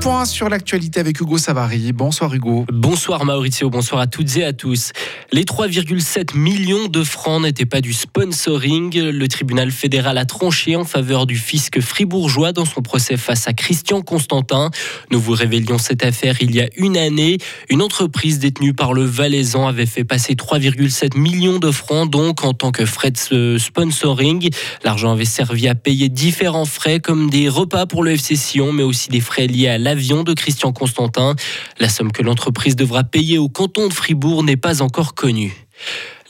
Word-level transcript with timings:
Point 0.00 0.24
sur 0.26 0.48
l'actualité 0.48 1.00
avec 1.00 1.20
Hugo 1.20 1.38
Savary. 1.38 1.92
Bonsoir 1.92 2.34
Hugo. 2.34 2.66
Bonsoir 2.70 3.24
Maurizio, 3.24 3.70
bonsoir 3.70 4.00
à 4.00 4.06
toutes 4.06 4.36
et 4.36 4.44
à 4.44 4.52
tous. 4.52 4.92
Les 5.32 5.44
3,7 5.44 6.36
millions 6.36 6.88
de 6.88 7.02
francs 7.02 7.42
n'étaient 7.42 7.66
pas 7.66 7.80
du 7.80 7.92
sponsoring. 7.92 8.94
Le 8.98 9.28
tribunal 9.28 9.70
fédéral 9.70 10.18
a 10.18 10.24
tranché 10.26 10.76
en 10.76 10.84
faveur 10.84 11.26
du 11.26 11.36
fisc 11.36 11.80
fribourgeois 11.80 12.52
dans 12.52 12.64
son 12.64 12.82
procès 12.82 13.16
face 13.16 13.48
à 13.48 13.52
Christian 13.52 14.02
Constantin. 14.02 14.70
Nous 15.10 15.20
vous 15.20 15.32
révélions 15.32 15.78
cette 15.78 16.04
affaire 16.04 16.36
il 16.40 16.54
y 16.54 16.60
a 16.60 16.68
une 16.76 16.96
année. 16.96 17.38
Une 17.70 17.80
entreprise 17.80 18.38
détenue 18.38 18.74
par 18.74 18.92
le 18.92 19.04
Valaisan 19.04 19.66
avait 19.66 19.86
fait 19.86 20.04
passer 20.04 20.34
3,7 20.34 21.18
millions 21.18 21.58
de 21.58 21.70
francs 21.70 22.10
donc 22.10 22.44
en 22.44 22.52
tant 22.52 22.72
que 22.72 22.84
frais 22.84 23.12
de 23.30 23.56
sponsoring. 23.58 24.50
L'argent 24.84 25.12
avait 25.12 25.24
servi 25.24 25.68
à 25.68 25.74
payer 25.74 26.08
différents 26.08 26.66
frais 26.66 27.00
comme 27.00 27.30
des 27.30 27.48
repas 27.48 27.86
pour 27.86 28.02
le 28.02 28.12
FC 28.12 28.36
Sion 28.36 28.72
mais 28.72 28.82
aussi 28.82 29.08
des 29.08 29.20
frais 29.20 29.46
liés 29.46 29.68
à 29.68 29.78
l'avion 29.84 30.24
de 30.24 30.32
Christian 30.32 30.72
Constantin. 30.72 31.36
La 31.78 31.88
somme 31.88 32.10
que 32.10 32.22
l'entreprise 32.22 32.74
devra 32.74 33.04
payer 33.04 33.38
au 33.38 33.48
canton 33.48 33.86
de 33.86 33.92
Fribourg 33.92 34.42
n'est 34.42 34.56
pas 34.56 34.82
encore 34.82 35.14
connue. 35.14 35.54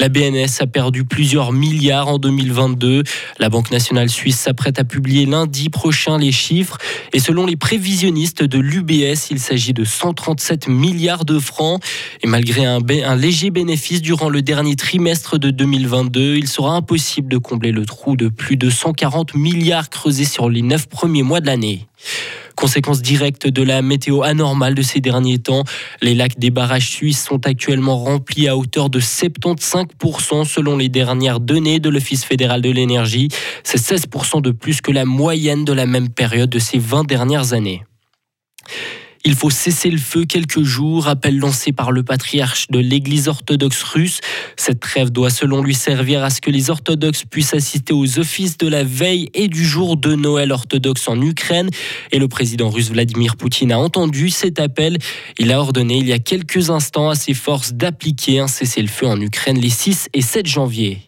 La 0.01 0.09
BNS 0.09 0.49
a 0.59 0.67
perdu 0.67 1.05
plusieurs 1.05 1.53
milliards 1.53 2.09
en 2.09 2.19
2022. 2.19 3.05
La 3.39 3.49
Banque 3.49 3.71
nationale 3.71 4.09
suisse 4.11 4.41
s'apprête 4.41 4.81
à 4.81 4.85
publier 4.85 5.25
lundi 5.25 5.71
prochain 5.71 6.19
les 6.19 6.33
chiffres. 6.33 6.79
Et 7.13 7.21
selon 7.21 7.47
les 7.47 7.55
prévisionnistes 7.55 8.43
de 8.43 8.59
l'UBS, 8.59 9.31
il 9.31 9.39
s'agit 9.39 9.73
de 9.73 9.85
137 9.85 10.67
milliards 10.67 11.25
de 11.25 11.39
francs. 11.39 11.81
Et 12.23 12.27
malgré 12.27 12.65
un, 12.65 12.81
léger 13.15 13.51
bénéfice 13.51 14.03
durant 14.03 14.29
le 14.29 14.43
dernier 14.43 14.75
trimestre 14.75 15.39
de 15.39 15.51
2022, 15.51 16.39
il 16.39 16.49
sera 16.49 16.75
impossible 16.75 17.29
de 17.29 17.39
combler 17.39 17.71
le 17.71 17.87
trou 17.87 18.17
de 18.17 18.29
plus 18.29 18.57
de 18.57 18.71
140 18.71 19.37
milliards 19.37 19.91
creusés 19.91 20.25
sur 20.25 20.51
les 20.51 20.63
neuf 20.63 20.89
premiers 20.89 21.23
mois 21.23 21.41
de 21.41 21.47
l'année. 21.47 21.87
Conséquence 22.57 23.03
directe 23.03 23.47
de 23.47 23.63
la 23.63 23.83
météo 23.83 24.23
anormale 24.23 24.75
de 24.75 24.83
ces 24.83 25.01
derniers 25.01 25.39
temps, 25.39 25.65
les 26.03 26.15
lacs 26.15 26.39
des 26.39 26.51
barrages 26.51 26.89
suisses 26.89 27.25
sont 27.25 27.47
actuellement 27.47 27.99
remplis 27.99 28.49
à 28.49 28.57
hauteur 28.57 28.91
de 28.91 29.01
75% 29.01 30.45
selon 30.45 30.77
les 30.77 30.89
dernières 30.89 31.41
données 31.41 31.81
de 31.81 31.89
l'Office 31.89 32.25
fédéral 32.25 32.63
de 32.63 32.71
l'énergie. 32.71 33.29
C'est 33.65 33.81
16% 33.81 34.43
de 34.43 34.51
plus 34.51 34.81
que 34.81 34.93
la 34.93 35.05
moyenne 35.05 35.65
de 35.65 35.73
la 35.73 35.87
même 35.87 36.09
période 36.09 36.51
de 36.51 36.59
ces 36.59 36.79
20 36.79 37.07
dernières 37.07 37.53
années. 37.53 37.83
Il 39.27 39.35
faut 39.35 39.49
cesser 39.49 39.91
le 39.91 39.97
feu 39.97 40.27
quelques 40.27 40.63
jours, 40.63 41.09
appel 41.09 41.39
lancé 41.39 41.73
par 41.73 41.93
le 41.93 42.03
patriarche 42.03 42.69
de 42.69 42.79
l'Église 42.79 43.29
orthodoxe 43.29 43.83
russe. 43.83 44.21
Cette 44.59 44.81
trêve 44.81 45.11
doit 45.11 45.31
selon 45.31 45.63
lui 45.63 45.75
servir 45.75 46.23
à 46.23 46.29
ce 46.29 46.43
que 46.43 46.51
les 46.51 46.69
orthodoxes 46.69 47.25
puissent 47.25 47.55
assister 47.55 47.95
aux 47.95 48.19
offices 48.19 48.59
de 48.59 48.69
la 48.69 48.85
veille 48.85 49.31
et 49.33 49.49
du 49.49 49.65
jour 49.65 49.97
de 49.97 50.15
Noël 50.15 50.53
orthodoxe 50.53 51.09
en 51.09 51.19
Ukraine. 51.23 51.71
Et 52.13 52.19
le 52.19 52.29
président 52.29 52.69
russe 52.69 52.91
Vladimir 52.91 53.37
Poutine 53.37 53.73
a 53.73 53.79
entendu 53.79 54.29
cet 54.29 54.61
appel. 54.61 54.99
Il 55.39 55.53
a 55.53 55.59
ordonné 55.59 55.97
il 55.97 56.07
y 56.07 56.13
a 56.13 56.19
quelques 56.19 56.69
instants 56.69 57.09
à 57.09 57.15
ses 57.15 57.33
forces 57.35 57.73
d'appliquer 57.73 58.41
un 58.41 58.47
cessez-le-feu 58.47 59.07
en 59.07 59.19
Ukraine 59.19 59.59
les 59.59 59.71
6 59.71 60.11
et 60.13 60.21
7 60.21 60.47
janvier. 60.47 60.99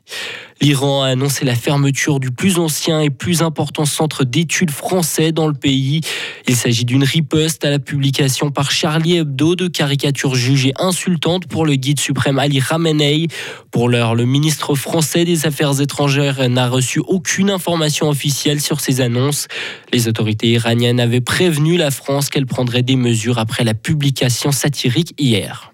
L'Iran 0.60 1.02
a 1.02 1.08
annoncé 1.08 1.44
la 1.44 1.54
fermeture 1.54 2.18
du 2.18 2.30
plus 2.30 2.58
ancien 2.58 3.00
et 3.00 3.10
plus 3.10 3.42
important 3.42 3.84
centre 3.84 4.24
d'études 4.24 4.70
français 4.70 5.30
dans 5.30 5.46
le 5.46 5.52
pays. 5.52 6.00
Il 6.48 6.56
s'agit 6.56 6.86
d'une 6.86 7.04
riposte 7.04 7.64
à 7.64 7.70
la 7.70 7.78
publication 7.78 8.50
par 8.50 8.70
Charlie 8.70 9.18
Hebdo 9.18 9.54
de 9.54 9.68
caricatures 9.68 10.34
jugées 10.34 10.72
insultantes 10.78 11.46
pour 11.46 11.66
le 11.66 11.74
guide 11.74 12.00
suprême 12.00 12.38
Ali 12.38 12.60
Khamenei. 12.60 13.28
Pour 13.70 13.90
l'heure, 13.90 14.14
le 14.14 14.24
ministre 14.24 14.74
français 14.74 15.26
des 15.26 15.46
Affaires 15.46 15.78
étrangères 15.80 16.48
n'a 16.48 16.68
reçu 16.68 17.00
aucune 17.00 17.50
information 17.50 18.08
officielle 18.08 18.60
sur 18.60 18.80
ces 18.80 19.02
annonces. 19.02 19.48
Les 19.92 20.08
autorités 20.08 20.48
iraniennes 20.48 21.00
avaient 21.00 21.20
prévenu 21.20 21.76
la 21.76 21.90
France 21.90 22.30
qu'elle 22.30 22.46
prendrait 22.46 22.82
des 22.82 22.96
mesures 22.96 23.38
après 23.38 23.62
la 23.62 23.74
publication 23.74 24.52
satirique 24.52 25.12
hier. 25.18 25.70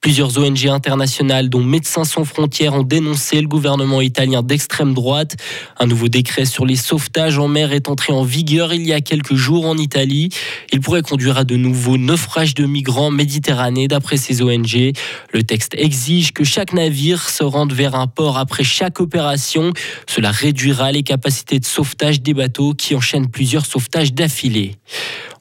Plusieurs 0.00 0.38
ONG 0.38 0.66
internationales, 0.66 1.50
dont 1.50 1.62
Médecins 1.62 2.04
sans 2.04 2.24
frontières, 2.24 2.72
ont 2.72 2.82
dénoncé 2.82 3.38
le 3.38 3.46
gouvernement 3.46 4.00
italien 4.00 4.42
d'extrême 4.42 4.94
droite. 4.94 5.36
Un 5.78 5.86
nouveau 5.86 6.08
décret 6.08 6.46
sur 6.46 6.64
les 6.64 6.76
sauvetages 6.76 7.36
en 7.36 7.48
mer 7.48 7.74
est 7.74 7.86
entré 7.86 8.14
en 8.14 8.22
vigueur 8.22 8.72
il 8.72 8.86
y 8.86 8.94
a 8.94 9.02
quelques 9.02 9.34
jours 9.34 9.66
en 9.66 9.76
Italie. 9.76 10.30
Il 10.72 10.80
pourrait 10.80 11.02
conduire 11.02 11.36
à 11.36 11.44
de 11.44 11.54
nouveaux 11.56 11.98
naufrages 11.98 12.54
de 12.54 12.64
migrants 12.64 13.08
en 13.08 13.10
Méditerranée, 13.10 13.88
d'après 13.88 14.16
ces 14.16 14.40
ONG. 14.40 14.92
Le 15.34 15.42
texte 15.42 15.74
exige 15.76 16.32
que 16.32 16.44
chaque 16.44 16.72
navire 16.72 17.28
se 17.28 17.44
rende 17.44 17.74
vers 17.74 17.94
un 17.94 18.06
port 18.06 18.38
après 18.38 18.64
chaque 18.64 19.00
opération. 19.00 19.74
Cela 20.08 20.30
réduira 20.30 20.92
les 20.92 21.02
capacités 21.02 21.58
de 21.58 21.66
sauvetage 21.66 22.22
des 22.22 22.32
bateaux 22.32 22.72
qui 22.72 22.94
enchaînent 22.94 23.28
plusieurs 23.28 23.66
sauvetages 23.66 24.14
d'affilée. 24.14 24.76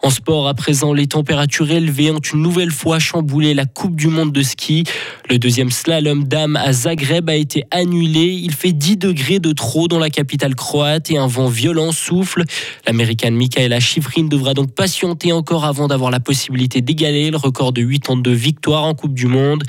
En 0.02 0.12
sport, 0.12 0.48
à 0.48 0.54
présent, 0.54 0.94
les 0.94 1.08
températures 1.08 1.70
élevées 1.70 2.10
ont 2.10 2.20
une 2.20 2.42
nouvelle 2.42 2.72
fois 2.72 3.00
chamboulé 3.00 3.54
la 3.54 3.66
Coupe 3.66 3.98
du 3.98 4.08
Monde 4.08 4.32
de 4.32 4.42
ski. 4.42 4.86
Le 5.30 5.38
deuxième 5.38 5.72
slalom 5.72 6.24
dame 6.24 6.56
à 6.56 6.72
Zagreb 6.72 7.30
a 7.30 7.36
été 7.36 7.66
annulé. 7.70 8.40
Il 8.42 8.54
fait 8.54 8.72
10 8.72 8.96
degrés 8.96 9.40
de 9.40 9.52
trop 9.52 9.90
dans 9.90 10.00
la 10.00 10.10
capitale 10.10 10.56
croate 10.56 11.12
et 11.12 11.18
un 11.18 11.28
vent 11.28 11.48
violent 11.48 11.92
souffle. 11.92 12.44
L'américaine 12.88 13.36
Michaela 13.36 13.82
Schifrin 13.82 14.24
devra 14.24 14.54
donc 14.54 14.72
patienter 14.72 15.34
encore 15.34 15.66
avant 15.66 15.90
d'avoir 15.90 16.12
la 16.12 16.22
possibilité 16.22 16.80
d'égaler 16.80 17.30
le 17.30 17.38
record 17.38 17.74
de 17.74 17.82
82 17.84 18.32
victoires 18.32 18.86
en 18.86 18.96
Coupe 18.96 19.14
du 19.14 19.28
Monde. 19.28 19.64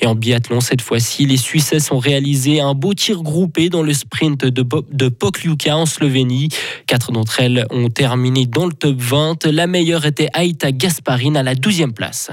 Et 0.00 0.06
en 0.06 0.14
biathlon, 0.14 0.60
cette 0.60 0.82
fois-ci, 0.82 1.26
les 1.26 1.36
Suisses 1.36 1.90
ont 1.90 1.98
réalisé 1.98 2.60
un 2.60 2.74
beau 2.74 2.94
tir 2.94 3.22
groupé 3.22 3.68
dans 3.68 3.82
le 3.82 3.94
sprint 3.94 4.44
de, 4.44 5.08
Pokljuka 5.08 5.76
en 5.76 5.86
Slovénie. 5.86 6.48
Quatre 6.86 7.12
d'entre 7.12 7.40
elles 7.40 7.66
ont 7.70 7.88
terminé 7.88 8.46
dans 8.46 8.66
le 8.66 8.72
top 8.72 8.96
20. 8.98 9.46
La 9.46 9.66
meilleure 9.66 10.06
était 10.06 10.28
Aïta 10.32 10.72
Gasparine 10.72 11.36
à 11.36 11.42
la 11.42 11.54
12e 11.54 11.92
place. 11.92 12.30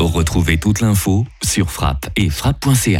Retrouvez 0.00 0.58
toute 0.58 0.80
l'info 0.80 1.26
sur 1.42 1.70
frappe 1.70 2.08
et 2.16 2.30
frappe.ca. 2.30 2.98